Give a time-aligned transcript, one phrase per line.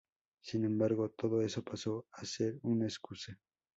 [0.41, 3.37] Sin embargo, todo eso pasó a ser una excusa.